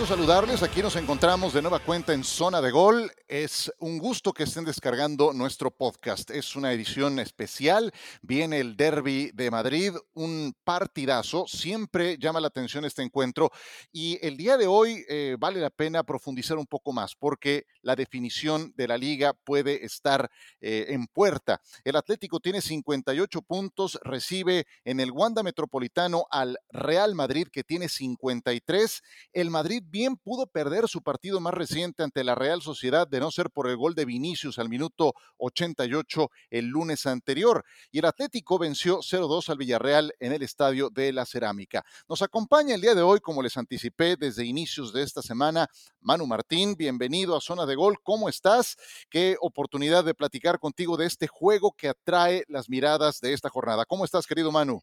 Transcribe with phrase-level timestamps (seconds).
[0.00, 0.62] Gusto saludarles.
[0.62, 3.12] Aquí nos encontramos de nueva cuenta en Zona de Gol.
[3.30, 6.30] Es un gusto que estén descargando nuestro podcast.
[6.30, 7.92] Es una edición especial.
[8.22, 11.46] Viene el Derby de Madrid, un partidazo.
[11.46, 13.52] Siempre llama la atención este encuentro.
[13.92, 17.94] Y el día de hoy eh, vale la pena profundizar un poco más porque la
[17.94, 20.28] definición de la liga puede estar
[20.60, 21.60] eh, en puerta.
[21.84, 27.88] El Atlético tiene 58 puntos, recibe en el Wanda Metropolitano al Real Madrid que tiene
[27.88, 29.02] 53.
[29.32, 33.30] El Madrid bien pudo perder su partido más reciente ante la Real Sociedad de no
[33.30, 37.64] ser por el gol de Vinicius al minuto 88 el lunes anterior.
[37.92, 41.84] Y el Atlético venció 0-2 al Villarreal en el Estadio de la Cerámica.
[42.08, 45.68] Nos acompaña el día de hoy, como les anticipé desde inicios de esta semana,
[46.00, 46.74] Manu Martín.
[46.76, 47.98] Bienvenido a Zona de Gol.
[48.02, 48.76] ¿Cómo estás?
[49.10, 53.84] Qué oportunidad de platicar contigo de este juego que atrae las miradas de esta jornada.
[53.84, 54.82] ¿Cómo estás, querido Manu?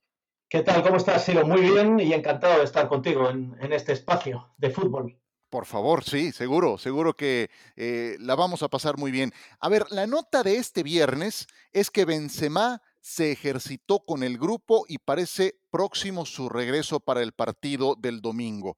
[0.50, 0.82] ¿Qué tal?
[0.82, 1.46] ¿Cómo estás, Silo?
[1.46, 5.20] Muy bien y encantado de estar contigo en, este espacio de fútbol.
[5.50, 9.32] Por favor, sí, seguro, seguro que eh, la vamos a pasar muy bien.
[9.60, 14.84] A ver, la nota de este viernes es que Benzema se ejercitó con el grupo
[14.90, 18.78] y parece próximo su regreso para el partido del domingo.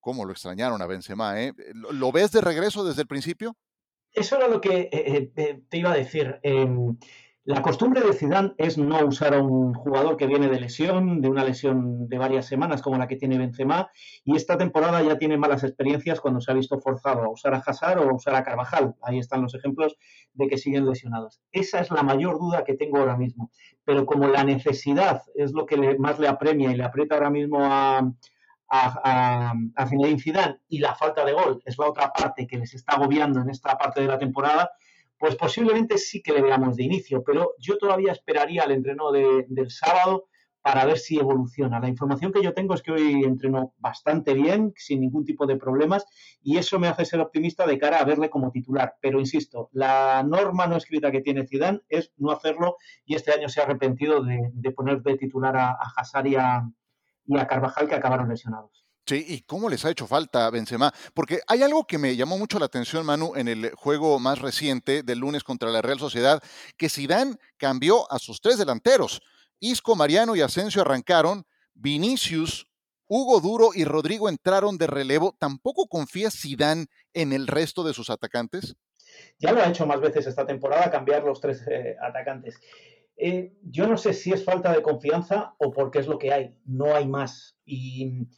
[0.00, 1.42] ¿Cómo lo extrañaron a Benzema?
[1.42, 1.52] Eh?
[1.74, 3.54] ¿Lo ves de regreso desde el principio?
[4.12, 6.40] Eso era lo que eh, te iba a decir.
[7.44, 11.28] La costumbre de Zidane es no usar a un jugador que viene de lesión, de
[11.28, 13.90] una lesión de varias semanas como la que tiene Benzema,
[14.22, 17.58] y esta temporada ya tiene malas experiencias cuando se ha visto forzado a usar a
[17.58, 18.94] Hazard o a usar a Carvajal.
[19.02, 19.96] Ahí están los ejemplos
[20.34, 21.40] de que siguen lesionados.
[21.50, 23.50] Esa es la mayor duda que tengo ahora mismo.
[23.84, 27.58] Pero como la necesidad es lo que más le apremia y le aprieta ahora mismo
[27.60, 28.08] a,
[28.68, 32.94] a, a, Zidane y la falta de gol es la otra parte que les está
[32.94, 34.70] agobiando en esta parte de la temporada,
[35.22, 39.70] pues posiblemente sí que le veamos de inicio, pero yo todavía esperaría el entreno del
[39.70, 40.26] sábado
[40.60, 41.78] para ver si evoluciona.
[41.78, 45.56] La información que yo tengo es que hoy entrenó bastante bien, sin ningún tipo de
[45.56, 46.04] problemas,
[46.42, 48.96] y eso me hace ser optimista de cara a verle como titular.
[49.00, 53.48] Pero insisto, la norma no escrita que tiene Zidane es no hacerlo, y este año
[53.48, 58.81] se ha arrepentido de, poner de titular a, a y a Carvajal, que acabaron lesionados.
[59.04, 60.92] Sí, ¿y cómo les ha hecho falta Benzema?
[61.12, 65.02] Porque hay algo que me llamó mucho la atención, Manu, en el juego más reciente
[65.02, 66.40] del lunes contra la Real Sociedad,
[66.76, 69.20] que Zidane cambió a sus tres delanteros.
[69.58, 72.68] Isco, Mariano y Asensio arrancaron, Vinicius,
[73.08, 75.34] Hugo Duro y Rodrigo entraron de relevo.
[75.38, 78.76] ¿Tampoco confía Zidane en el resto de sus atacantes?
[79.38, 82.58] Ya lo ha hecho más veces esta temporada, cambiar los tres eh, atacantes.
[83.16, 86.56] Eh, yo no sé si es falta de confianza o porque es lo que hay,
[86.64, 87.56] no hay más.
[87.64, 88.28] Y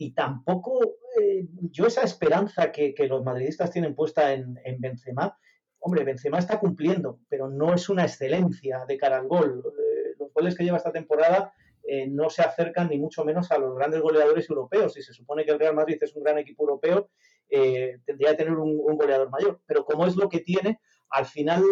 [0.00, 0.80] y tampoco
[1.20, 5.38] eh, yo esa esperanza que, los madridistas tienen puesta en, Benzema,
[5.78, 9.62] hombre, Benzema está cumpliendo, pero no es una excelencia de cara al gol.
[9.62, 11.52] Eh, los goles que lleva esta temporada
[11.86, 14.94] eh, no se acercan ni mucho menos a los grandes goleadores europeos.
[14.94, 17.10] Si se supone que el Real Madrid es un gran equipo europeo,
[17.50, 19.60] tendría que tener un, goleador mayor.
[19.66, 21.62] Pero como es lo que tiene, al final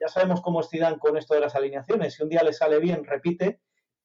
[0.00, 2.14] ya sabemos cómo es con esto de las alineaciones.
[2.14, 3.60] Si un día le sale bien, repite,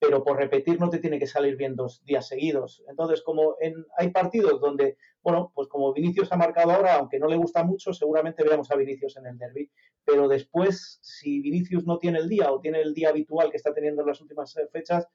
[0.06, 2.84] pero por repetir no te tiene que salir bien dos días seguidos.
[2.90, 7.28] Entonces, como en, hay partidos donde, bueno, pues como Vinicius ha marcado ahora, aunque no
[7.28, 9.72] le gusta mucho, seguramente veamos a Vinicius en el derby,
[10.04, 13.74] pero después, si Vinicius no tiene el día o tiene el día habitual que está
[13.74, 15.08] teniendo en las últimas eh, fechas,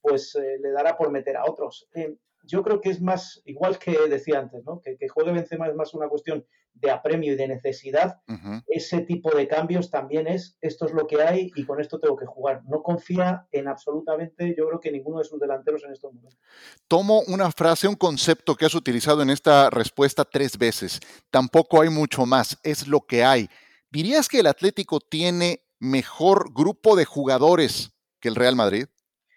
[0.00, 1.88] pues eh, le dará por meter a otros.
[1.94, 4.80] Eh, yo creo que es más, igual que decía antes, ¿no?
[4.80, 6.44] que, que juegue Benzema es más una cuestión
[6.74, 8.20] de apremio y de necesidad.
[8.66, 12.16] Ese tipo de cambios también es, esto es lo que hay y con esto tengo
[12.16, 12.62] que jugar.
[12.64, 16.40] No confía en absolutamente, yo creo que ninguno de sus delanteros en estos momentos.
[16.88, 21.00] Tomo una frase, un concepto que has utilizado en esta respuesta tres veces.
[21.30, 23.48] Tampoco hay mucho más, es lo que hay.
[23.90, 28.86] ¿Dirías que el Atlético tiene mejor grupo de jugadores que el Real Madrid?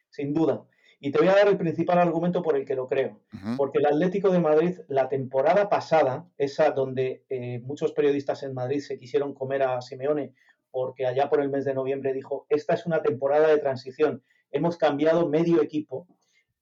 [0.09, 0.65] Sin duda.
[1.00, 3.21] Y te voy a dar el principal argumento por el que lo creo.
[3.57, 8.80] Porque el Atlético de Madrid, la temporada pasada, esa donde eh, muchos periodistas en Madrid
[8.80, 10.33] se quisieron comer a Simeone,
[10.71, 14.77] porque allá por el mes de noviembre dijo, esta es una temporada de transición, hemos
[14.77, 16.07] cambiado medio equipo.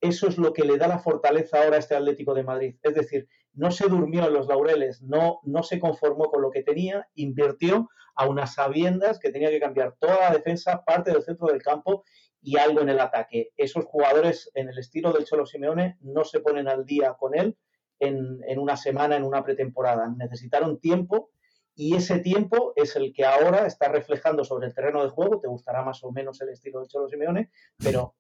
[0.02, 2.76] Eso es lo que le da la fortaleza ahora a este Atlético de Madrid.
[2.84, 6.64] Es decir, no se durmió en los laureles, no, no se conformó con lo que
[6.64, 11.48] tenía, invirtió a unas sabiendas que tenía que cambiar toda la defensa, parte del centro
[11.48, 12.04] del campo
[12.44, 13.52] y algo en el ataque.
[13.56, 17.58] Esos jugadores en el estilo del Cholo Simeone no se ponen al día con él
[18.00, 20.14] en, una semana, en una pretemporada.
[20.18, 21.32] Necesitaron tiempo
[21.74, 25.40] y ese tiempo es el que ahora está reflejando sobre el terreno de juego.
[25.40, 28.16] Te gustará más o menos el estilo del Cholo Simeone, pero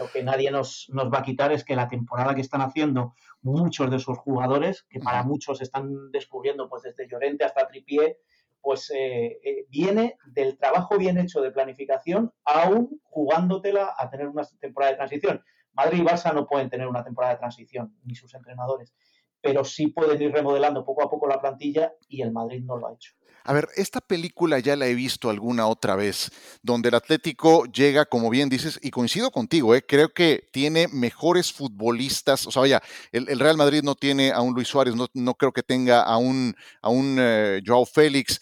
[0.00, 3.14] lo que nadie nos, nos va a quitar es que la temporada que están haciendo
[3.40, 8.18] muchos de sus jugadores, que para muchos están descubriendo pues desde Llorente hasta Tripié,
[8.62, 14.42] pues eh, eh, viene del trabajo bien hecho de planificación, aún jugándotela a tener una
[14.60, 15.42] temporada de transición.
[15.72, 18.94] Madrid y Barça no pueden tener una temporada de transición, ni sus entrenadores.
[19.42, 22.88] pero sí pueden ir remodelando poco a poco la plantilla y el Madrid no lo
[22.88, 23.14] ha hecho.
[23.50, 26.30] A ver, esta película ya la he visto alguna otra vez,
[26.62, 29.82] donde el Atlético llega, como bien dices, y coincido contigo, ¿eh?
[29.82, 32.46] creo que tiene mejores futbolistas.
[32.46, 32.80] O sea, vaya,
[33.10, 36.54] el, Real Madrid no tiene a un Luis Suárez, no, creo que tenga a un,
[36.80, 38.40] a un eh, Joao Félix.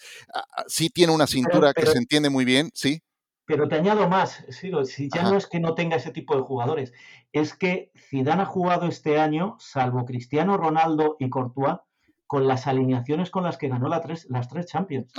[0.67, 3.01] Sí tiene una cintura que se entiende muy bien, sí.
[3.45, 4.69] Pero te añado más, si
[5.09, 6.93] ya no es que no tenga ese tipo de jugadores,
[7.31, 11.79] es que Zidane ha jugado este año, salvo Cristiano Ronaldo y Courtois,
[12.29, 15.11] con las alineaciones con las que ganó las tres Champions.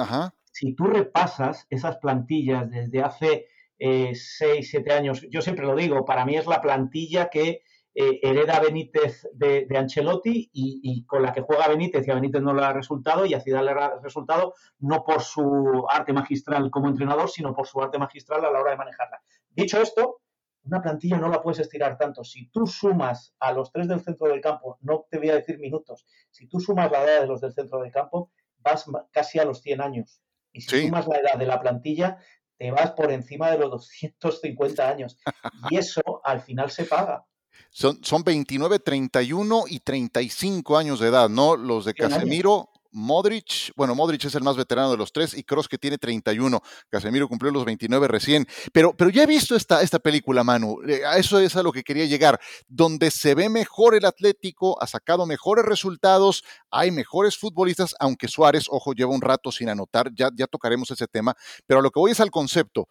[0.44, 3.48] Si tú repasas esas plantillas desde hace
[3.80, 7.62] eh, seis, siete años, yo siempre lo digo, para mí es la plantilla que
[7.96, 12.54] eh, hereda Benítez de, Ancelotti y, con la que juega Benítez y a Benítez no
[12.54, 16.86] le ha resultado y a Ciudad le ha resultado no por su arte magistral como
[16.88, 19.20] entrenador, sino por su arte magistral a la hora de manejarla.
[19.50, 20.19] Dicho esto,
[20.64, 22.24] una plantilla no la puedes estirar tanto.
[22.24, 25.58] Si tú sumas a los tres del centro del campo, no te voy a decir
[25.58, 29.44] minutos, si tú sumas la edad de los del centro del campo, vas casi a
[29.44, 30.22] los 100 años.
[30.52, 32.18] Y si sumas la edad de la plantilla,
[32.58, 35.18] te vas por encima de los 250 años.
[35.70, 37.24] Y eso al final se paga.
[37.70, 41.56] Son, son 29, 31 y 35 años de edad, ¿no?
[41.56, 45.68] Los de Casemiro, Modric, bueno, Modric es el más veterano de los tres y Cross
[45.68, 46.60] que tiene 31.
[46.88, 48.46] Casemiro cumplió los 29 recién.
[48.72, 50.78] Pero, pero ya he visto esta, esta película, Manu.
[50.86, 52.40] Eh, a eso es a lo que quería llegar.
[52.68, 58.66] Donde se ve mejor el Atlético, ha sacado mejores resultados, hay mejores futbolistas, aunque Suárez,
[58.68, 61.34] ojo, lleva un rato sin anotar, ya, ya tocaremos ese tema.
[61.66, 62.88] Pero a lo que voy es al concepto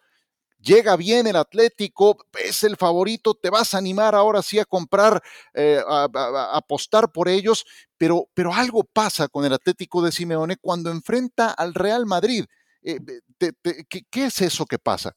[0.60, 5.22] llega bien el Atlético, es el favorito, te vas a animar ahora sí a comprar,
[5.54, 6.08] eh, a,
[6.56, 7.64] apostar por ellos,
[7.96, 12.44] pero, pero algo pasa con el Atlético de Simeone cuando enfrenta al Real Madrid.
[12.82, 12.98] Eh,
[14.10, 15.14] ¿qué, es eso que pasa?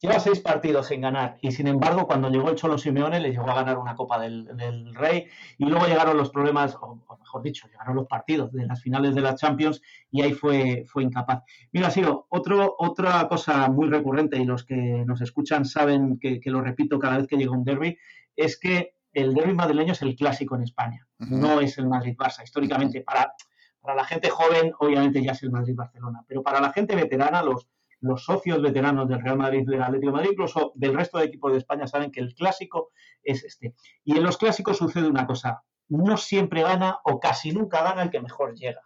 [0.00, 1.38] Lleva seis partidos sin ganar.
[1.40, 4.94] Y sin embargo cuando llegó el Cholo Simeone le llegó a ganar una Copa del,
[4.94, 5.26] Rey.
[5.58, 9.22] Y luego llegaron los problemas, o, mejor dicho, llegaron los partidos de las finales de
[9.22, 9.80] la Champions
[10.10, 11.42] y ahí fue, fue incapaz.
[11.72, 16.60] Mira, Siro, otro, otra cosa muy recurrente y los que nos escuchan saben que, lo
[16.60, 17.96] repito cada vez que llega un derby,
[18.36, 22.42] es que el derby madrileño es el clásico en España, no es el Madrid-Barça.
[22.42, 23.32] Históricamente, para,
[23.80, 27.68] para la gente joven, obviamente ya es el Madrid-Barcelona, pero para la gente veterana, los
[28.04, 31.52] los socios veteranos del Real Madrid, del Atlético de Madrid, incluso del resto de equipos
[31.52, 32.90] de España, saben que el clásico
[33.22, 33.74] es este.
[34.04, 38.10] Y en los clásicos sucede una cosa, no siempre gana o casi nunca gana el
[38.10, 38.82] que mejor llega.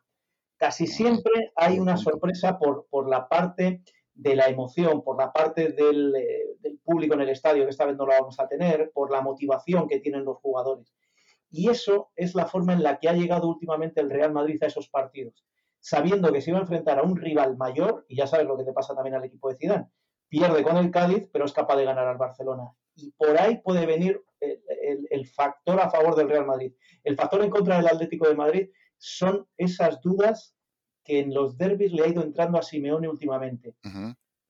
[0.57, 3.83] Casi siempre hay una sorpresa por, por la parte
[4.15, 7.87] de la emoción, por la parte del, eh, del público en el estadio, que esta
[7.87, 10.93] vez no lo vamos a tener, por la motivación que tienen los jugadores.
[11.51, 14.67] Y eso es la forma en la que ha llegado últimamente el Real Madrid a
[14.67, 15.45] esos partidos
[15.81, 18.65] sabiendo que se iba a enfrentar a un rival mayor, y ya sabes lo que
[18.65, 19.89] te pasa también al equipo de Zidane,
[20.29, 22.71] pierde con el Cádiz, pero es capaz de ganar al Barcelona.
[22.95, 26.73] Y por ahí puede venir el, factor a favor del Real Madrid.
[27.05, 30.55] El factor en contra del Atlético de Madrid son esas dudas
[31.05, 33.77] que en los derbis le ha ido entrando a Simeone últimamente.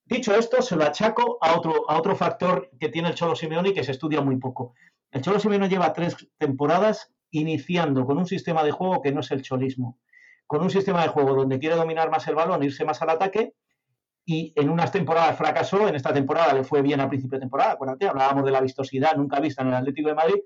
[0.04, 3.70] Dicho esto, se lo achaco a otro, a otro factor que tiene el Cholo Simeone
[3.70, 4.74] y que se estudia muy poco.
[5.10, 9.30] El Cholo Simeone lleva tres temporadas iniciando con un sistema de juego que no es
[9.30, 9.98] el cholismo
[10.48, 13.52] con un sistema de juego donde quiere dominar más el balón, irse más al ataque,
[14.24, 17.72] y en unas temporadas fracasó, en esta temporada le fue bien al principio de temporada,
[17.72, 20.40] acuérdate, hablábamos de la vistosidad nunca vista en el Atlético de Madrid,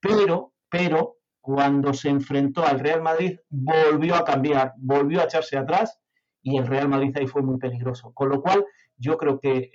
[0.00, 5.98] pero, pero cuando se enfrentó al Real Madrid volvió a cambiar, volvió a echarse atrás
[6.42, 8.12] y el Real Madrid ahí fue muy peligroso.
[8.12, 9.70] Con lo cual, yo creo que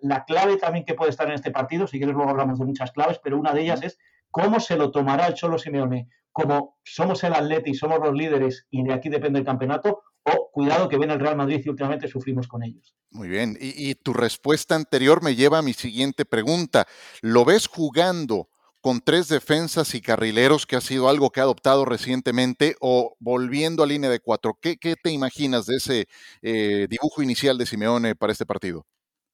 [0.00, 2.92] la clave también que puede estar en este partido, si quieres luego hablamos de muchas
[2.92, 3.98] claves, pero una de ellas es
[4.30, 8.64] cómo se lo tomará el Cholo Simeone como somos el Atleti y somos los líderes
[8.70, 12.06] y de aquí depende el campeonato, o cuidado que viene el Real Madrid y últimamente
[12.06, 12.94] sufrimos con ellos.
[13.10, 16.86] Muy bien, y, tu respuesta anterior me lleva a mi siguiente pregunta.
[17.22, 21.84] ¿Lo ves jugando con tres defensas y carrileros, que ha sido algo que ha adoptado
[21.84, 24.56] recientemente, o volviendo a línea de cuatro?
[24.60, 26.06] ¿Qué, te imaginas de ese
[26.42, 28.86] eh, dibujo inicial de Simeone para este partido?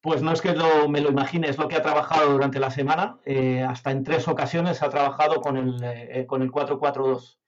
[0.05, 0.55] Pues no es que
[0.87, 3.17] me lo imagine, es lo que ha trabajado durante la semana.
[3.25, 7.39] Eh, hasta en tres ocasiones ha trabajado con el, eh, con el 4-4-2.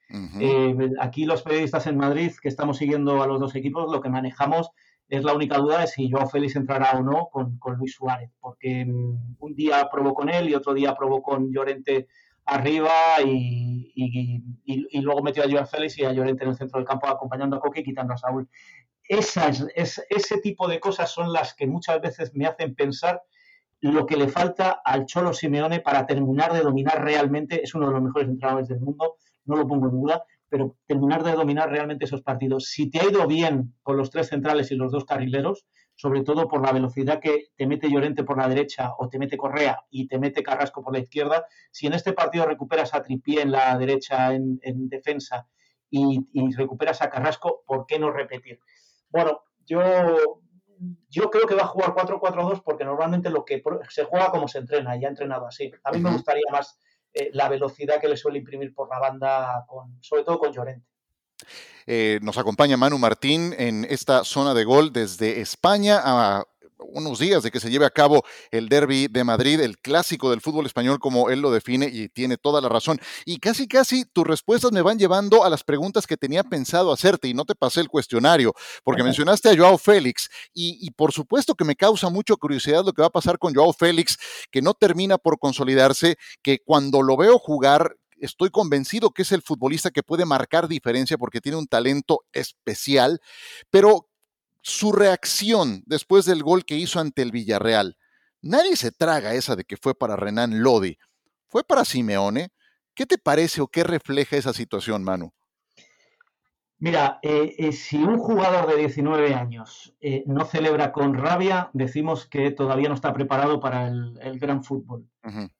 [0.40, 4.08] Eh, aquí los periodistas en Madrid que estamos siguiendo a los dos equipos, lo que
[4.08, 4.70] manejamos
[5.06, 8.86] es la única duda de si Joao Félix entrará o no con, Luis Suárez, porque
[8.86, 12.08] mm, un día probó con él y otro día probó con Llorente
[12.46, 16.88] arriba y, y, luego metió a Joao Félix y a Llorente en el centro del
[16.88, 18.48] campo acompañando a Coque y quitando a Saúl
[19.08, 23.22] esas, es, ese tipo de cosas son las que muchas veces me hacen pensar
[23.80, 27.92] lo que le falta al Cholo Simeone para terminar de dominar realmente, es uno de
[27.92, 32.04] los mejores entrenadores del mundo, no lo pongo en duda, pero terminar de dominar realmente
[32.04, 32.66] esos partidos.
[32.66, 36.46] Si te ha ido bien con los tres centrales y los dos carrileros, sobre todo
[36.46, 40.06] por la velocidad que te mete Llorente por la derecha o te mete Correa y
[40.06, 41.46] te mete Carrasco por la izquierda.
[41.70, 45.48] Si en este partido recuperas a Tripié en la derecha en, defensa
[45.90, 46.20] y,
[46.54, 48.60] recuperas a Carrasco, ¿por qué no repetir?
[49.10, 49.80] Bueno, yo,
[51.08, 54.58] yo creo que va a jugar 4-4-2 porque normalmente lo que se juega como se
[54.58, 55.70] entrena y ha entrenado así.
[55.84, 56.78] A mí me gustaría más
[57.12, 60.86] eh, la velocidad que le suele imprimir por la banda, con, sobre todo con Llorente.
[61.86, 66.44] Eh, nos acompaña Manu Martín en esta zona de gol desde España a
[66.78, 70.40] unos días de que se lleve a cabo el derby de Madrid, el clásico del
[70.40, 73.00] fútbol español como él lo define y tiene toda la razón.
[73.24, 77.28] Y casi casi tus respuestas me van llevando a las preguntas que tenía pensado hacerte
[77.28, 78.54] y no te pasé el cuestionario,
[78.84, 82.92] porque mencionaste a Joao Félix y, y, por supuesto que me causa mucho curiosidad lo
[82.92, 84.18] que va a pasar con Joao Félix,
[84.50, 89.42] que no termina por consolidarse, que cuando lo veo jugar estoy convencido que es el
[89.42, 93.20] futbolista que puede marcar diferencia porque tiene un talento especial,
[93.70, 94.08] pero
[94.66, 97.96] su reacción después del gol que hizo ante el Villarreal,
[98.42, 100.98] nadie se traga esa de que fue para Renan Lodi,
[101.46, 102.48] fue para Simeone.
[102.92, 105.32] ¿Qué te parece o qué refleja esa situación, Manu?
[106.78, 112.26] Mira, eh, eh, si un jugador de 19 años eh, no celebra con rabia, decimos
[112.26, 115.08] que todavía no está preparado para el, gran fútbol,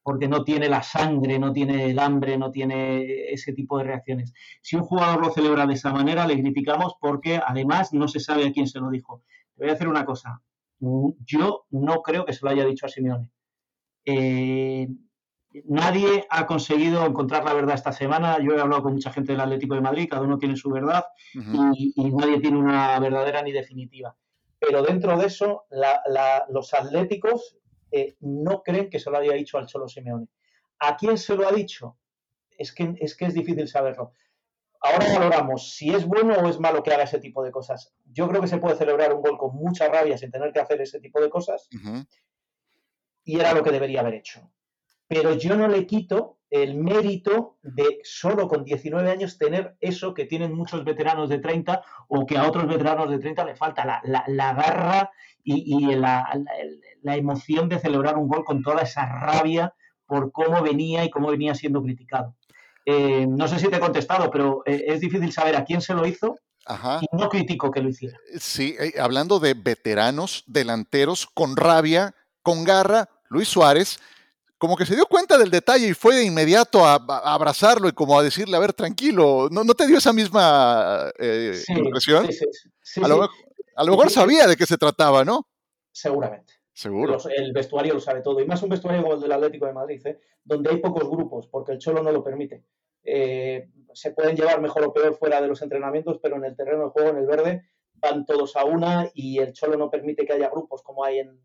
[0.02, 4.34] porque no tiene la sangre, no tiene el hambre, no tiene ese tipo de reacciones.
[4.60, 8.46] Si un jugador lo celebra de esa manera, le criticamos porque además no se sabe
[8.46, 9.22] a quién se lo dijo.
[9.54, 10.42] Te voy a hacer una cosa.
[10.78, 13.30] Yo no creo que se lo haya dicho a Simeone.
[15.64, 18.38] Nadie ha conseguido encontrar la verdad esta semana.
[18.40, 21.04] Yo he hablado con mucha gente del Atlético de Madrid, cada uno tiene su verdad
[21.74, 24.16] y, nadie tiene una verdadera ni definitiva.
[24.58, 25.66] Pero dentro de eso,
[26.48, 27.58] los atléticos
[27.90, 30.28] eh, no creen que se lo haya dicho al Cholo Simeone.
[30.80, 31.96] ¿A quién se lo ha dicho?
[32.50, 34.12] Es que es, que es difícil saberlo.
[34.80, 37.94] Ahora valoramos si es bueno o es malo que haga ese tipo de cosas.
[38.04, 40.80] Yo creo que se puede celebrar un gol con mucha rabia sin tener que hacer
[40.80, 41.68] ese tipo de cosas.
[43.24, 44.50] Y era lo que debería haber hecho
[45.08, 50.26] pero yo no le quito el mérito de solo con 19 años tener eso que
[50.26, 54.54] tienen muchos veteranos de 30 o que a otros veteranos de 30 le falta, la,
[54.54, 55.10] garra
[55.42, 56.28] y, la,
[57.04, 59.74] emoción de celebrar un gol con toda esa rabia
[60.06, 62.36] por cómo venía y cómo venía siendo criticado.
[62.84, 65.94] Eh, no sé si te he contestado, pero eh, es difícil saber a quién se
[65.94, 66.36] lo hizo
[67.00, 68.18] y no critico que lo hiciera.
[68.38, 73.98] Sí, eh, hablando de veteranos, delanteros, con rabia, con garra, Luis Suárez
[74.58, 78.18] como que se dio cuenta del detalle y fue de inmediato a, abrazarlo y como
[78.18, 82.32] a decirle, a ver, tranquilo, ¿no, te dio esa misma eh, impresión?
[82.32, 82.46] Sí,
[82.80, 85.46] sí, a, lo, mejor sabía de qué se trataba, ¿no?
[85.92, 86.54] Seguramente.
[86.72, 87.16] Seguro.
[87.34, 88.40] el vestuario lo sabe todo.
[88.40, 90.20] Y más un vestuario como el del Atlético de Madrid, ¿eh?
[90.44, 92.64] donde hay pocos grupos, porque el Cholo no lo permite.
[93.02, 96.84] Eh, se pueden llevar mejor o peor fuera de los entrenamientos, pero en el terreno
[96.84, 100.34] de juego, en el verde, van todos a una y el Cholo no permite que
[100.34, 101.40] haya grupos como hay en,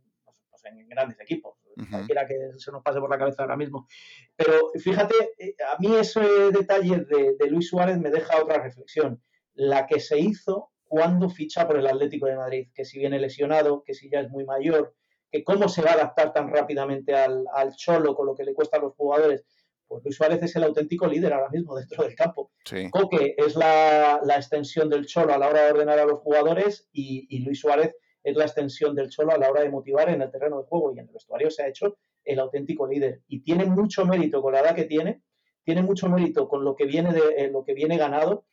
[0.50, 3.87] pues, en grandes equipos cualquiera que se nos pase por la cabeza ahora mismo.
[4.35, 9.21] Pero fíjate, eh, a mí ese detalle de, Luis Suárez me deja otra reflexión.
[9.53, 13.83] La que se hizo cuando ficha por el Atlético de Madrid, que si viene lesionado,
[13.83, 14.95] que si ya es muy mayor,
[15.31, 18.77] que cómo se va a adaptar tan rápidamente al, cholo con lo que le cuesta
[18.77, 19.45] a los jugadores.
[19.87, 22.51] Pues Luis Suárez es el auténtico líder ahora mismo dentro del campo.
[22.91, 27.27] Coque es la, extensión del cholo a la hora de ordenar a los jugadores y,
[27.29, 30.31] y Luis Suárez es la extensión del Cholo a la hora de motivar en el
[30.31, 33.21] terreno de juego y en el vestuario se ha hecho el auténtico líder.
[33.27, 35.21] Y tiene mucho mérito con la edad que tiene,
[35.63, 38.45] tiene mucho mérito con lo que viene, de, eh, lo que viene ganado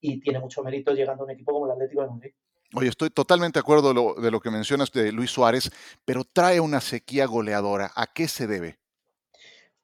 [0.00, 2.32] y tiene mucho mérito llegando a un equipo como el Atlético de Madrid.
[2.74, 5.70] Oye, estoy totalmente de acuerdo de lo, que mencionas de Luis Suárez,
[6.04, 7.92] pero trae una sequía goleadora.
[7.94, 8.78] ¿A qué se debe?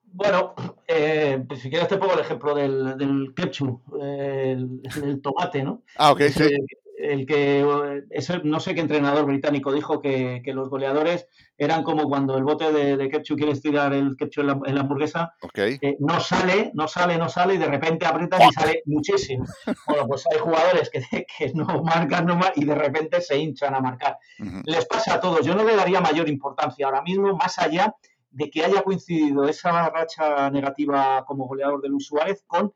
[0.03, 0.55] Bueno,
[0.89, 4.57] eh, pues si quieres te pongo el ejemplo del, del ketchup, eh,
[5.05, 5.85] el, tomate, ¿no?
[5.97, 6.49] Ah, ok, sí
[7.03, 7.65] el que
[8.45, 13.09] no sé qué entrenador británico dijo que, los goleadores eran como cuando el bote de,
[13.09, 15.35] ketchup quieres tirar el ketchup en la, hamburguesa,
[15.99, 19.45] no sale, no sale, no sale y de repente aprietas y sale muchísimo.
[19.87, 23.81] Bueno, pues hay jugadores que, que no marcan no y de repente se hinchan a
[23.81, 24.19] marcar.
[24.65, 25.45] Les pasa a todos.
[25.45, 27.95] Yo no le daría mayor importancia ahora mismo, más allá
[28.31, 32.73] de que haya coincidido esa racha negativa como goleador de Luis Suárez con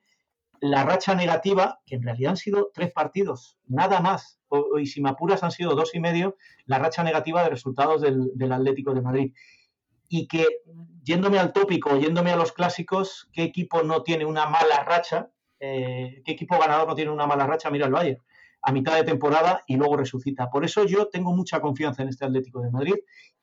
[0.60, 4.40] la racha negativa, que en realidad han sido tres partidos, nada más,
[4.80, 8.52] y si me apuras han sido dos y medio, la racha negativa de resultados del,
[8.52, 9.32] Atlético de Madrid.
[10.08, 10.46] Y que,
[11.02, 15.30] yéndome al tópico, yéndome a los clásicos, ¿qué equipo no tiene una mala racha?
[15.58, 17.70] Eh, ¿Qué equipo ganador no tiene una mala racha?
[17.70, 18.22] Mira el Bayern
[18.64, 20.50] a mitad de temporada y luego resucita.
[20.50, 22.94] Por eso yo tengo mucha confianza en este Atlético de Madrid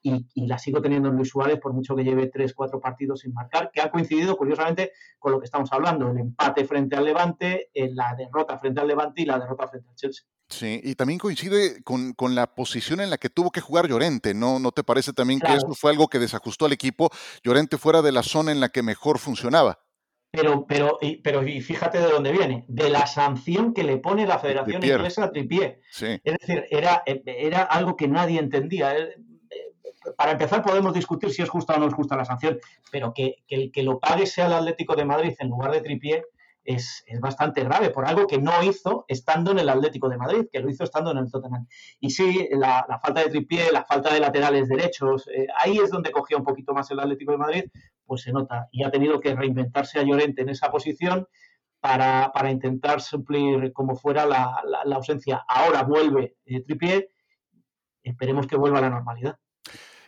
[0.02, 3.34] y, la sigo teniendo en Luis Suárez por mucho que lleve tres, cuatro partidos sin
[3.34, 7.70] marcar, que ha coincidido curiosamente con lo que estamos hablando, el empate frente al Levante,
[7.74, 10.26] la derrota frente al Levante y la derrota frente al Chelsea.
[10.50, 14.34] Sí, y también coincide con, con, la posición en la que tuvo que jugar Llorente,
[14.34, 14.60] ¿no?
[14.60, 17.10] ¿No te parece también que eso fue algo que desajustó al equipo?
[17.44, 19.80] Llorente fuera de la zona en la que mejor funcionaba.
[20.32, 24.26] Pero, pero, y, pero y fíjate de dónde viene, de la sanción que le pone
[24.26, 25.82] la Federación Inglesa a Tripié.
[26.00, 28.98] Es decir, era, era algo que nadie entendía.
[28.98, 29.16] Eh,
[30.16, 32.60] para empezar, podemos discutir si es justa o no es justa la sanción,
[32.92, 35.82] pero que, que el que lo pague sea el Atlético de Madrid en lugar de
[35.82, 36.24] Tripié,
[36.64, 40.60] es, bastante grave por algo que no hizo estando en el Atlético de Madrid, que
[40.60, 41.68] lo hizo estando en el Tottenham.
[42.00, 46.12] Y sí, la, falta de tripié, la falta de laterales derechos, eh, ahí es donde
[46.12, 47.64] cogía un poquito más el Atlético de Madrid,
[48.12, 48.68] pues se nota.
[48.74, 51.30] Y ha tenido que reinventarse a Llorente en esa posición
[51.80, 54.62] para, intentar suplir como fuera la,
[54.94, 55.46] ausencia.
[55.48, 57.08] Ahora vuelve eh, tripié,
[58.04, 59.40] esperemos que vuelva a la normalidad.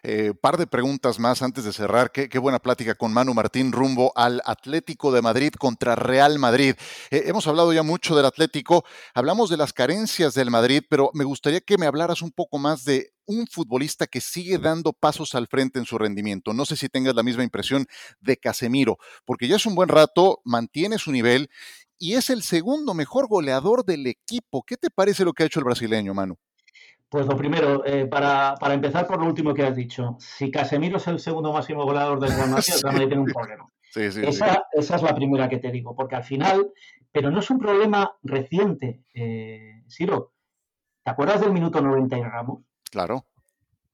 [0.05, 2.11] Eh, par de preguntas más antes de cerrar.
[2.11, 6.75] Qué, buena plática con Manu Martín rumbo al Atlético de Madrid contra Real Madrid.
[7.09, 8.83] Eh, hemos hablado ya mucho del Atlético,
[9.13, 12.83] hablamos de las carencias del Madrid, pero me gustaría que me hablaras un poco más
[12.83, 16.53] de un futbolista que sigue dando pasos al frente en su rendimiento.
[16.53, 17.87] No sé si tengas la misma impresión
[18.19, 21.49] de Casemiro, porque ya es un buen rato, mantiene su nivel
[21.97, 24.63] y es el segundo mejor goleador del equipo.
[24.63, 26.37] ¿Qué te parece lo que ha hecho el brasileño, Manu?
[27.13, 31.05] Pues lo primero, eh, para, empezar por lo último que has dicho, si Casemiro es
[31.05, 33.69] el segundo máximo goleador del Real Madrid, el Real Madrid tiene un problema.
[33.95, 36.71] esa, esa, es la primera que te digo, porque al final,
[37.11, 40.33] pero no es un problema reciente, eh, Siro.
[41.03, 42.63] ¿Te acuerdas del minuto 90 y Ramos?
[42.89, 43.27] Claro,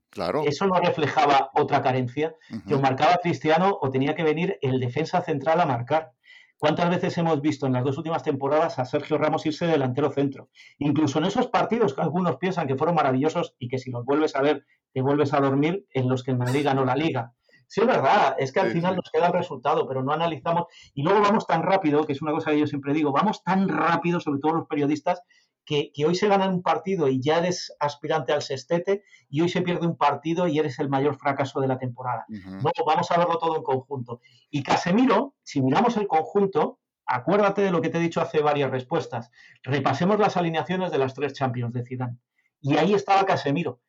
[0.09, 0.43] claro.
[0.45, 2.33] Eso no reflejaba otra carencia,
[2.69, 6.13] que o marcaba Cristiano o tenía que venir el defensa central a marcar.
[6.59, 10.49] ¿Cuántas veces hemos visto en las dos últimas temporadas a Sergio Ramos irse delantero centro?
[10.77, 14.35] Incluso en esos partidos que algunos piensan que fueron maravillosos y que si los vuelves
[14.35, 17.33] a ver te vuelves a dormir en los que el Madrid ganó la liga.
[17.67, 20.65] Sí, es verdad, es que al final nos queda el resultado, pero no analizamos.
[20.93, 23.69] Y luego vamos tan rápido, que es una cosa que yo siempre digo, vamos tan
[23.69, 25.21] rápido, sobre todo los periodistas,
[25.69, 29.61] que, hoy se gana un partido y ya eres aspirante al sextete y hoy se
[29.61, 32.25] pierde un partido y eres el mayor fracaso de la temporada.
[32.27, 34.19] No, vamos a verlo todo en conjunto.
[34.49, 38.71] Y Casemiro, si miramos el conjunto, acuérdate de lo que te he dicho hace varias
[38.71, 39.29] respuestas.
[39.61, 42.17] Repasemos las alineaciones de las tres Champions de Zidane.
[42.61, 43.79] Y ahí estaba Casemiro.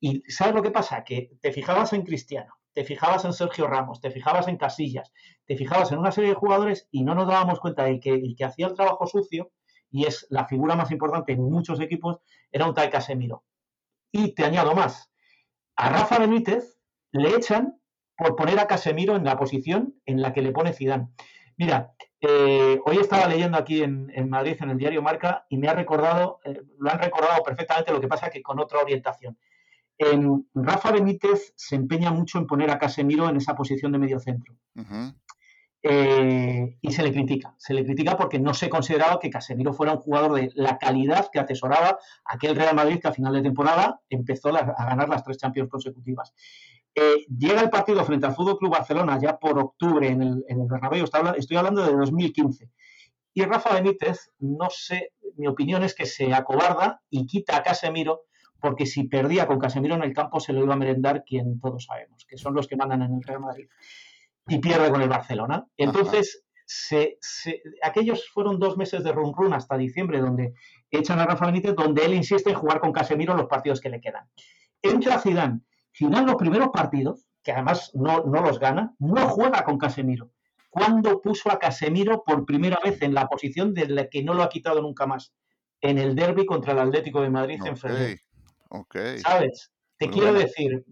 [0.00, 1.04] Y ¿sabes lo que pasa?
[1.04, 5.12] Que te fijabas en Cristiano, te fijabas en Sergio Ramos, te fijabas en Casillas,
[5.44, 8.34] te fijabas en una serie de jugadores y no nos dábamos cuenta de que el
[8.36, 9.50] que hacía el trabajo sucio
[9.90, 12.20] y es la figura más importante en muchos equipos,
[12.50, 13.44] era un tal Casemiro.
[14.12, 15.10] Y te añado más,
[15.76, 16.78] a Rafa Benítez
[17.12, 17.78] le echan
[18.16, 21.08] por poner a Casemiro en la posición en la que le pone Zidane.
[21.56, 25.74] Mira, eh, hoy estaba leyendo aquí en, Madrid, en el diario Marca, y me ha
[25.74, 29.38] recordado, eh, lo han recordado perfectamente, lo que pasa que con otra orientación.
[29.98, 34.18] En, Rafa Benítez se empeña mucho en poner a Casemiro en esa posición de medio
[34.18, 34.54] centro.
[35.88, 37.54] Eh, y se le critica.
[37.58, 41.28] Se le critica porque no se consideraba que Casemiro fuera un jugador de la calidad
[41.30, 45.38] que atesoraba aquel Real Madrid que a final de temporada empezó a ganar las tres
[45.38, 46.34] Champions consecutivas.
[46.92, 50.60] Eh, llega el partido frente al Fútbol Club Barcelona ya por octubre en el, en
[50.62, 52.68] el Bernabéu, estoy hablando de 2015.
[53.34, 58.22] Y Rafa Benítez, no sé, mi opinión es que se acobarda y quita a Casemiro
[58.58, 61.84] porque si perdía con Casemiro en el campo se lo iba a merendar quien todos
[61.84, 63.68] sabemos, que son los que mandan en el Real Madrid
[64.48, 65.66] y pierde con el Barcelona.
[65.76, 67.18] Entonces, se,
[67.82, 70.54] aquellos fueron dos meses de run run hasta diciembre, donde
[70.90, 74.00] echan a Rafa Benítez, donde él insiste en jugar con Casemiro los partidos que le
[74.00, 74.28] quedan.
[74.82, 75.60] Entra Zidane.
[75.96, 80.30] Zidane los primeros partidos, que además no, no los gana, no juega con Casemiro.
[80.68, 84.42] Cuando puso a Casemiro por primera vez en la posición de la que no lo
[84.42, 85.32] ha quitado nunca más?
[85.80, 88.20] En el derby contra el Atlético de Madrid en febrero.
[89.22, 89.72] ¿Sabes?
[89.98, 90.84] Te quiero decir,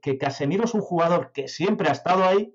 [0.00, 2.54] que, Casemiro es un jugador que siempre ha estado ahí,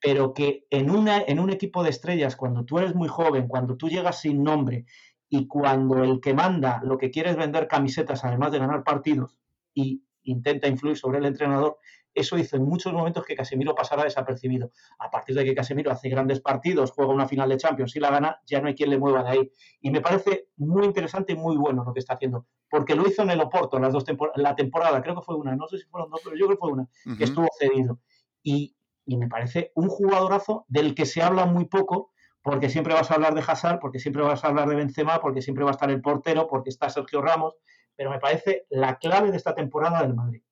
[0.00, 3.76] pero que en, una, en un equipo de estrellas, cuando tú eres muy joven, cuando
[3.76, 4.86] tú llegas sin nombre
[5.28, 9.36] y cuando el que manda lo que quiere es vender camisetas, además de ganar partidos,
[9.74, 11.78] y intenta influir sobre el entrenador,
[12.16, 14.72] eso hizo en muchos momentos que Casemiro pasara desapercibido.
[14.98, 18.10] A partir de que Casemiro hace grandes partidos, juega una final de Champions y la
[18.10, 19.52] gana, ya no hay quien le mueva de ahí.
[19.80, 23.22] Y me parece muy interesante y muy bueno lo que está haciendo, porque lo hizo
[23.22, 24.04] en el Oporto las dos
[24.36, 26.60] la temporada, creo que fue una, no sé si fueron dos, pero yo creo que
[26.60, 28.00] fue una, que estuvo cedido.
[28.42, 28.74] Y,
[29.06, 32.10] me parece un jugadorazo del que se habla muy poco,
[32.42, 35.42] porque siempre vas a hablar de Hazard, porque siempre vas a hablar de Benzema, porque
[35.42, 37.54] siempre va a estar el portero, porque está Sergio Ramos,
[37.94, 40.42] pero me parece la clave de esta temporada del Madrid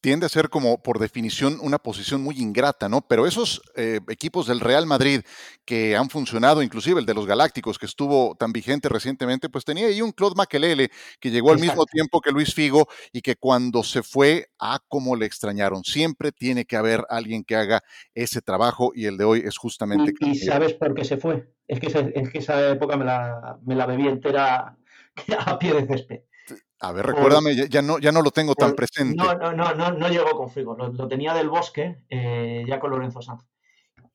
[0.00, 3.02] tiende a ser como por definición una posición muy ingrata, ¿no?
[3.02, 5.22] Pero esos eh, equipos del Real Madrid
[5.64, 9.86] que han funcionado, inclusive el de los Galácticos que estuvo tan vigente recientemente, pues tenía
[9.86, 13.82] ahí un Claude Makelele que llegó al mismo tiempo que Luis Figo y que cuando
[13.82, 15.84] se fue, a como le extrañaron.
[15.84, 17.82] Siempre tiene que haber alguien que haga
[18.14, 20.12] ese trabajo y el de hoy es justamente.
[20.20, 21.48] ¿Y, sabes por qué se fue?
[21.66, 24.76] Es que, esa, es que esa época me la, me la bebí entera
[25.46, 26.20] a pie de césped.
[26.82, 29.14] A ver, recuérdame, ya, no, ya no lo tengo tan presente.
[29.14, 32.90] No, no, no, no, no llegó con Figo, lo, tenía del Bosque, eh, ya con
[32.90, 33.44] Lorenzo Sanz.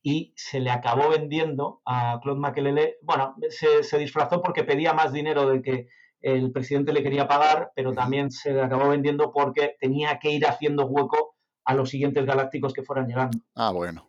[0.02, 2.98] Y se le acabó vendiendo a Claude Makelele.
[3.00, 5.88] Bueno, se, se, disfrazó porque pedía más dinero del que
[6.20, 10.46] el presidente le quería pagar, pero también se le acabó vendiendo porque tenía que ir
[10.46, 13.38] haciendo hueco a los siguientes galácticos que fueran llegando.
[13.54, 14.07] Ah, bueno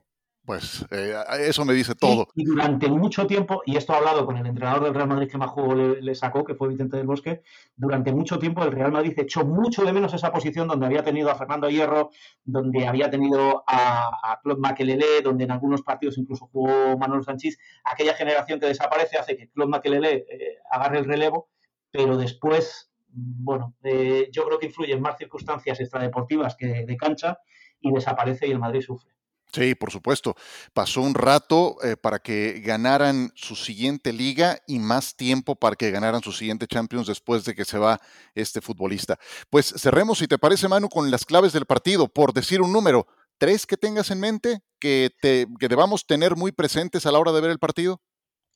[0.50, 2.30] pues eh, eso me dice todo.
[2.34, 5.38] Y, durante mucho tiempo, y esto ha hablado con el entrenador del Real Madrid que
[5.38, 7.44] más juego le, sacó, que fue Vicente del Bosque,
[7.76, 11.30] durante mucho tiempo el Real Madrid echó mucho de menos esa posición donde había tenido
[11.30, 12.10] a Fernando Hierro,
[12.44, 17.60] donde había tenido a, Claude Makelele, donde en algunos partidos incluso jugó Manuel Sánchez.
[17.84, 21.52] Aquella generación que desaparece hace que Claude Makelele eh, agarre el relevo,
[21.92, 27.38] pero después, bueno, eh, yo creo que influyen más circunstancias extradeportivas que de cancha
[27.80, 29.19] y desaparece y el Madrid sufre.
[29.52, 30.36] Sí, por supuesto.
[30.74, 35.90] Pasó un rato eh, para que ganaran su siguiente liga y más tiempo para que
[35.90, 38.00] ganaran su siguiente Champions después de que se va
[38.36, 39.18] este futbolista.
[39.50, 42.08] Pues cerremos, si te parece, Manu, con las claves del partido.
[42.08, 43.08] Por decir un número,
[43.40, 47.32] ¿tres que tengas en mente que, te, que debamos tener muy presentes a la hora
[47.32, 48.02] de ver el partido?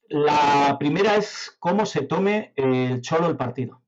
[0.10, 3.82] La primera es cómo se tome el cholo el partido.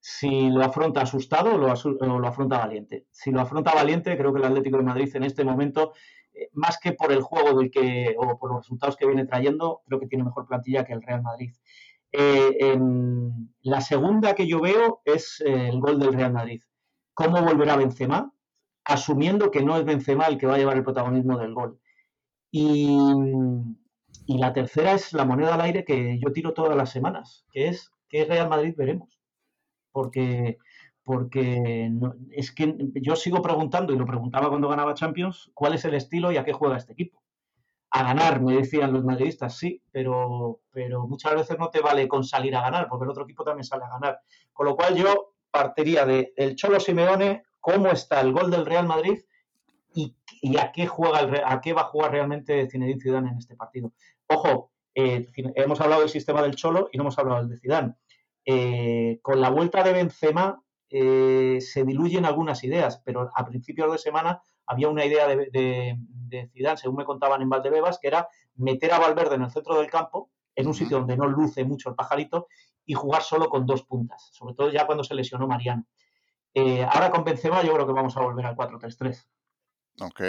[0.00, 3.06] Si lo afronta asustado o lo, lo afronta valiente.
[3.10, 5.92] Si lo afronta valiente, creo que el Atlético de Madrid en este momento
[6.52, 10.00] más que por el juego del que, o por los resultados que viene trayendo, creo
[10.00, 11.52] que tiene mejor plantilla que el Real Madrid.
[12.12, 12.78] Eh,
[13.62, 16.62] la segunda que yo veo es eh, el gol del Real Madrid.
[17.12, 18.32] ¿Cómo volverá Benzema?
[18.84, 21.80] Asumiendo que no es Benzema el que va a llevar el protagonismo del gol.
[22.52, 22.96] Y,
[24.26, 27.68] y la tercera es la moneda al aire que yo tiro todas las semanas, que
[27.68, 29.18] es qué Real Madrid veremos.
[29.90, 30.58] Porque
[31.04, 31.92] porque
[32.30, 36.32] es que yo sigo preguntando, y lo preguntaba cuando ganaba Champions, cuál es el estilo
[36.32, 37.22] y a qué juega este equipo.
[37.90, 42.24] A ganar, me decían los madridistas, sí, pero, pero muchas veces no te vale con
[42.24, 44.20] salir a ganar, porque el otro equipo también sale a ganar.
[44.52, 48.86] Con lo cual yo partiría de el Cholo Simeone, cómo está el gol del Real
[48.86, 49.20] Madrid
[49.94, 50.16] y,
[50.58, 53.92] a qué juega el, a qué va a jugar realmente Zinedine Zidane en este partido.
[54.26, 57.94] Ojo, eh, hemos hablado del sistema del Cholo y no hemos hablado del de Zidane.
[58.46, 60.63] Eh, con la vuelta de Benzema
[60.96, 66.50] eh, se diluyen algunas ideas, pero a principios de semana había una idea de, de,
[66.52, 69.90] Zidane, según me contaban en Valdebebas, que era meter a Valverde en el centro del
[69.90, 72.46] campo, en un sitio donde no luce mucho el pajarito,
[72.86, 75.84] y jugar solo con dos puntas, sobre todo ya cuando se lesionó Mariano.
[76.54, 79.26] Eh, ahora con Benzema yo creo que vamos a volver al 4-3-3.
[80.00, 80.22] Ok,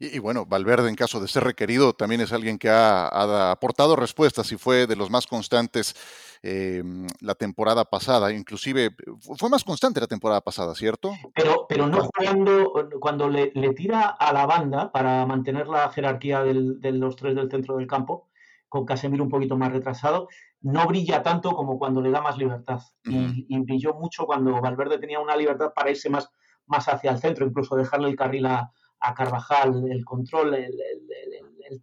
[0.00, 4.50] y, bueno, Valverde en caso de ser requerido también es alguien que ha, aportado respuestas
[4.50, 5.94] y fue de los más constantes
[6.42, 11.12] em, la temporada pasada, inclusive fue más constante la temporada pasada, ¿cierto?
[11.36, 16.92] Pero, pero no jugando, cuando le, tira a la banda para mantener la jerarquía de
[16.92, 18.28] los tres del centro del campo,
[18.68, 20.26] con Casemiro un poquito más retrasado,
[20.62, 22.80] no brilla tanto como cuando le da más libertad.
[23.04, 26.28] y, y, brilló mucho cuando Valverde tenía una libertad para irse más,
[26.66, 30.72] más hacia el centro, incluso dejarle el carril a a Carvajal el control, el,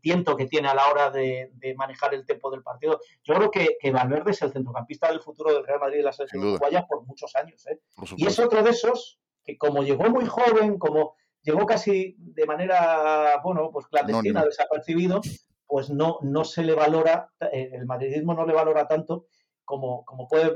[0.01, 2.99] tiento que tiene a la hora de, manejar el tiempo del partido.
[3.23, 6.03] Yo creo que, que, Valverde es el centrocampista del futuro del Real Madrid y de
[6.03, 7.65] la selección uruguaya por muchos años.
[7.67, 7.79] ¿eh?
[8.15, 13.41] y es otro de esos que como llegó muy joven, como llegó casi de manera,
[13.43, 15.21] bueno, pues clandestina, desapercibido,
[15.65, 19.25] pues no, no se le valora, eh, el madridismo no le valora tanto
[19.65, 20.51] como, como puede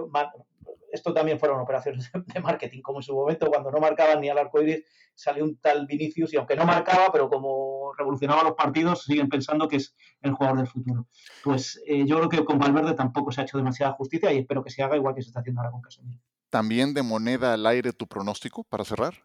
[0.93, 4.37] esto también fueron operaciones de marketing, como en su momento cuando no marcaban ni al
[4.37, 9.03] arco iris, salió un tal Vinicius y aunque no marcaba, pero como revolucionaba los partidos,
[9.03, 11.07] siguen pensando que es el jugador del futuro.
[11.43, 14.63] Pues eh, yo creo que con Valverde tampoco se ha hecho demasiada justicia y espero
[14.63, 16.21] que se haga igual que se está haciendo ahora con Casemiro.
[16.49, 19.15] ¿También de moneda al aire tu pronóstico para cerrar?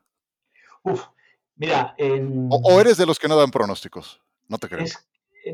[0.82, 1.04] Uf,
[1.56, 1.94] mira.
[2.48, 4.22] O, eres de los que no dan pronósticos?
[4.48, 4.86] No te creo.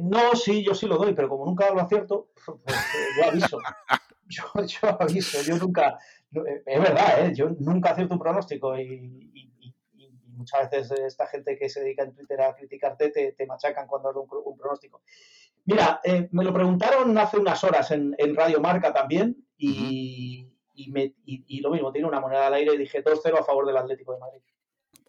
[0.00, 2.76] no, sí, yo sí lo doy, pero como nunca lo acierto, pues, pues
[3.16, 3.58] yo aviso.
[4.28, 5.98] yo, yo aviso, yo nunca,
[6.32, 7.32] eh, es verdad, ¿eh?
[7.34, 9.50] yo nunca acierto un pronóstico y,
[10.36, 14.26] muchas veces esta gente que se dedica en Twitter a criticarte te, machacan cuando hago
[14.44, 15.02] un, pronóstico.
[15.64, 20.50] Mira, eh, me lo preguntaron hace unas horas en, Radio Marca también y,
[21.62, 24.18] lo mismo, tiene una moneda al aire y dije 2-0 a favor del Atlético de
[24.18, 24.42] Madrid.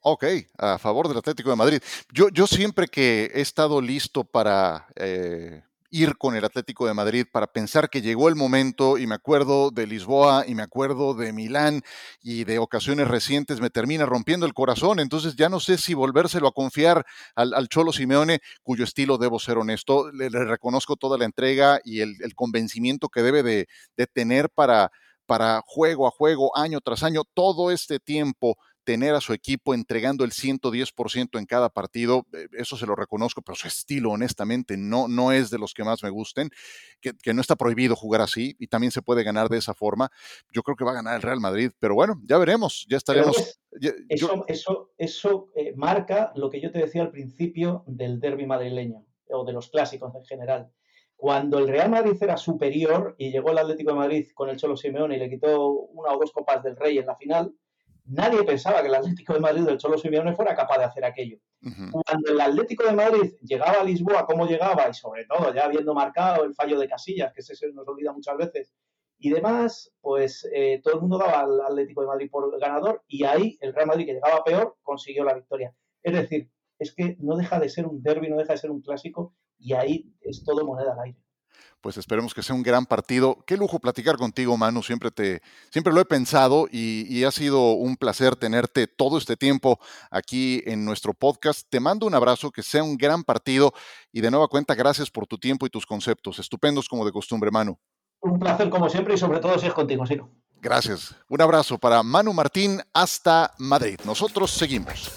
[0.01, 0.25] Ok,
[0.60, 1.80] a favor del Atlético de Madrid.
[2.13, 4.86] Yo, yo siempre que he estado listo para
[5.95, 9.71] ir con el Atlético de Madrid para pensar que llegó el momento y me acuerdo
[9.71, 11.84] de Lisboa y me acuerdo de Milán
[12.21, 16.49] y de ocasiones recientes me termina rompiendo el corazón, entonces ya no sé si volvérselo
[16.49, 21.79] a confiar al, Cholo Simeone, cuyo estilo debo ser honesto, le, reconozco toda la entrega
[21.86, 23.67] y el, convencimiento que debe de,
[24.13, 24.91] tener para,
[25.25, 30.24] para juego a juego, año tras año, todo este tiempo tener a su equipo entregando
[30.24, 35.08] el 110% en cada partido, eh, eso se lo reconozco, pero su estilo honestamente no,
[35.08, 36.50] no es de los que más me gusten,
[37.02, 40.10] que, no está prohibido jugar así y también se puede ganar de esa forma.
[40.54, 43.60] Yo creo que va a ganar el Real Madrid, pero bueno, ya veremos, ya estaremos.
[44.08, 49.06] eso, eso, eso eh, marca lo que yo te decía al principio del derby madrileño
[49.30, 50.71] o de los clásicos en general.
[51.15, 54.78] Cuando el Real Madrid era superior y llegó el Atlético de Madrid con el Cholo
[54.78, 57.54] Simeone y le quitó una o dos copas del Rey en la final,
[58.05, 61.37] nadie pensaba que el Atlético de Madrid del Cholo Simeone fuera capaz de hacer aquello.
[61.91, 65.93] Cuando el Atlético de Madrid llegaba a Lisboa, como llegaba, y sobre todo ya habiendo
[65.93, 68.73] marcado el fallo de Casillas, que se nos olvida muchas veces,
[69.17, 73.23] y demás, pues eh, todo el mundo daba al Atlético de Madrid por ganador y
[73.23, 75.73] ahí el Real Madrid, que llegaba peor, consiguió la victoria.
[76.03, 78.81] Es decir, es que no deja de ser un derby, no deja de ser un
[78.81, 81.19] clásico y ahí es todo moneda al aire.
[81.81, 83.43] Pues esperemos que sea un gran partido.
[83.45, 84.81] Qué lujo platicar contigo, Manu.
[84.81, 89.37] Siempre te, siempre lo he pensado y, y, ha sido un placer tenerte todo este
[89.37, 91.67] tiempo aquí en nuestro podcast.
[91.69, 93.73] Te mando un abrazo, que sea un gran partido
[94.11, 96.39] y de nueva cuenta, gracias por tu tiempo y tus conceptos.
[96.39, 97.77] Estupendos como de costumbre, Manu.
[98.21, 100.31] Un placer como siempre y sobre todo si es contigo, Sino.
[100.61, 101.15] Gracias.
[101.29, 103.99] Un abrazo para Manu Martín hasta Madrid.
[104.03, 105.11] Nosotros seguimos.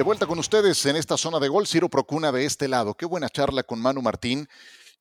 [0.00, 2.94] De vuelta con ustedes en esta zona de gol, Ciro Procuna de este lado.
[2.94, 4.48] Qué buena charla con Manu Martín.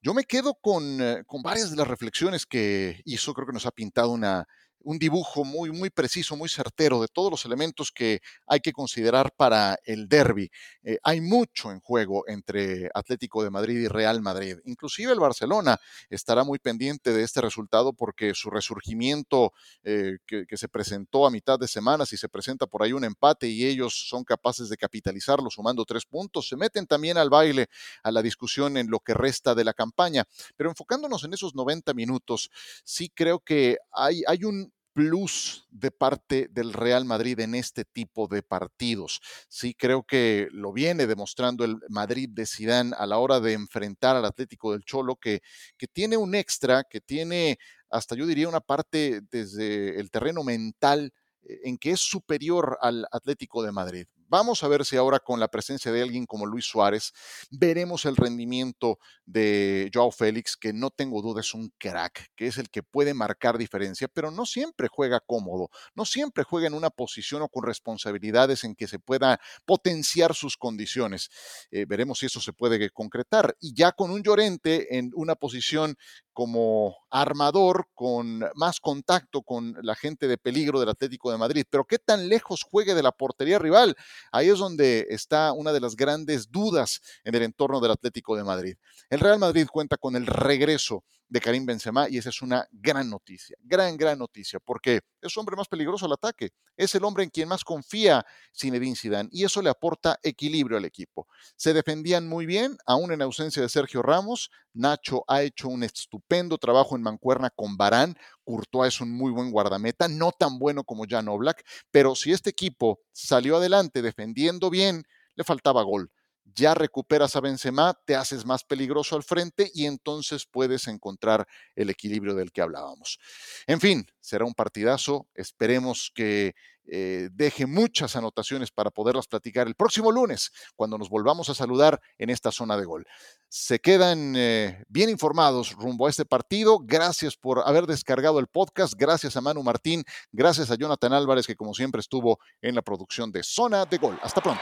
[0.02, 3.66] Yo me quedo con, eh, con varias de las reflexiones que hizo, creo que nos
[3.66, 4.46] ha pintado una,
[4.82, 9.32] un dibujo muy, muy preciso, muy certero de todos los elementos que hay que considerar
[9.36, 10.50] para el derby.
[10.84, 14.58] Eh, hay mucho en juego entre Atlético de Madrid y Real Madrid.
[14.66, 15.78] Inclusive el Barcelona
[16.10, 21.32] estará muy pendiente de este resultado porque su resurgimiento eh, que, que, se presentó a
[21.32, 24.78] mitad de semana, si se presenta por ahí un empate y ellos son capaces de
[24.78, 27.68] capitalizarlo sumando tres puntos, se meten también al baile,
[28.04, 30.26] a la discusión en lo que resta de la campaña.
[30.56, 32.50] Pero enfocándonos en esos 90 minutos,
[32.84, 34.69] sí creo que hay, hay un
[35.00, 39.22] plus de parte del Real Madrid en este tipo de partidos.
[39.48, 44.18] Sí, creo que lo viene demostrando el Madrid de Sidán a la hora de enfrentar
[44.18, 45.40] al Atlético del Cholo, que,
[45.78, 47.58] que tiene un extra, que tiene
[47.90, 53.08] hasta yo diría una parte desde el terreno mental eh, en que es superior al
[53.10, 54.06] Atlético de Madrid.
[54.30, 57.14] Vamos a ver si ahora con la presencia de alguien como Luis Suárez
[57.50, 62.60] veremos el rendimiento de Joao Félix, que no tengo duda es un crack, que es
[62.60, 66.92] el que puede marcar diferencia, pero no siempre juega cómodo, no siempre juega en una
[66.92, 71.32] posición o con responsabilidades en que se pueda potenciar sus condiciones.
[71.72, 73.56] Eh, veremos si eso se puede concretar.
[73.60, 75.98] Y ya con un Llorente en una posición
[76.34, 81.84] como armador, con más contacto con la gente de peligro del Atlético de Madrid, pero
[81.84, 83.96] qué tan lejos juegue de la portería rival.
[84.32, 88.44] Ahí es donde está una de las grandes dudas en el entorno del Atlético de
[88.44, 88.76] Madrid.
[89.10, 93.10] El Real Madrid cuenta con el regreso de Karim Benzema y esa es una gran
[93.10, 97.30] noticia, gran, gran noticia, porque es hombre más peligroso al ataque, es el hombre en
[97.30, 101.28] quien más confía Zinedine Zidane y eso le aporta equilibrio al equipo.
[101.56, 106.58] Se defendían muy bien, aún en ausencia de Sergio Ramos, Nacho ha hecho un estupendo
[106.58, 111.06] trabajo en mancuerna con Barán, Courtois es un muy buen guardameta, no tan bueno como
[111.08, 115.04] Jan Oblak, pero si este equipo salió adelante defendiendo bien,
[115.36, 116.12] le faltaba gol
[116.56, 121.90] ya recuperas a Benzema, te haces más peligroso al frente y entonces puedes encontrar el
[121.90, 123.20] equilibrio del que hablábamos.
[123.68, 126.54] En fin, será un partidazo, esperemos que
[126.92, 132.02] eh, deje muchas anotaciones para poderlas platicar el próximo lunes, cuando nos volvamos a saludar
[132.18, 133.06] en esta zona de gol.
[133.48, 136.80] Se quedan eh, bien informados rumbo a este partido.
[136.80, 138.94] Gracias por haber descargado el podcast.
[138.98, 140.04] Gracias a Manu Martín.
[140.32, 144.20] Gracias a Jonathan Álvarez, que como siempre estuvo en la producción de Zona de Gol.
[144.24, 144.62] Hasta pronto.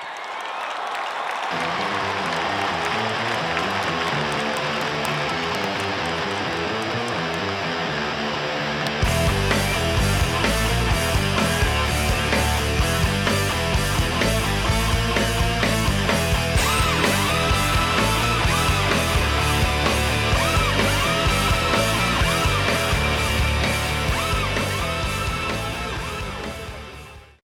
[1.50, 2.27] Thank you.